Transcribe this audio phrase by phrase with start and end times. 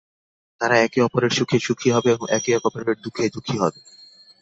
[0.61, 3.79] তারা একে অপরের সুখে সুখী হবে এবং একে অপরের দুঃখে দুঃখী হবে।